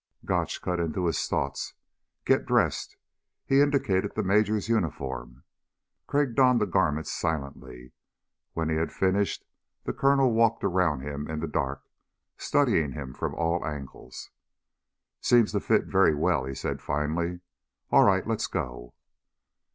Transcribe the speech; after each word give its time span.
Gotch 0.25 0.63
cut 0.63 0.79
into 0.79 1.05
his 1.05 1.27
thoughts. 1.27 1.75
"Get 2.25 2.47
dressed." 2.47 2.97
He 3.45 3.61
indicated 3.61 4.13
the 4.15 4.23
Major's 4.23 4.67
uniform. 4.67 5.43
Crag 6.07 6.33
donned 6.33 6.59
the 6.59 6.65
garments 6.65 7.11
silently. 7.11 7.91
When 8.53 8.67
he 8.69 8.77
had 8.77 8.91
finished 8.91 9.45
the 9.83 9.93
Colonel 9.93 10.31
walked 10.33 10.63
around 10.63 11.01
him 11.01 11.29
in 11.29 11.39
the 11.39 11.45
dark, 11.47 11.83
studying 12.35 12.93
him 12.93 13.13
from 13.13 13.35
all 13.35 13.63
angles. 13.63 14.31
"Seems 15.19 15.51
to 15.51 15.59
fit 15.59 15.83
very 15.85 16.15
well," 16.15 16.45
he 16.45 16.55
said 16.55 16.81
finally. 16.81 17.41
"All 17.91 18.03
right, 18.03 18.25
let's 18.25 18.47
go." 18.47 18.95